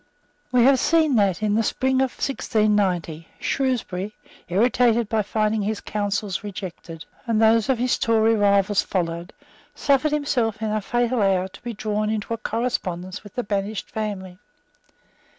We 0.51 0.63
have 0.63 0.79
seen 0.79 1.15
that, 1.17 1.43
in 1.43 1.53
the 1.53 1.61
spring 1.61 1.97
of 2.01 2.09
1690, 2.13 3.27
Shrewsbury, 3.39 4.15
irritated 4.47 5.07
by 5.07 5.21
finding 5.21 5.61
his 5.61 5.79
counsels 5.79 6.43
rejected, 6.43 7.05
and 7.27 7.39
those 7.39 7.69
of 7.69 7.77
his 7.77 7.99
Tory 7.99 8.33
rivals 8.33 8.81
followed, 8.81 9.31
suffered 9.75 10.11
himself, 10.11 10.59
in 10.59 10.71
a 10.71 10.81
fatal 10.81 11.21
hour, 11.21 11.47
to 11.49 11.61
be 11.61 11.73
drawn 11.75 12.09
into 12.09 12.33
a 12.33 12.37
correspondence 12.39 13.23
with 13.23 13.35
the 13.35 13.43
banished 13.43 13.91
family. 13.91 14.39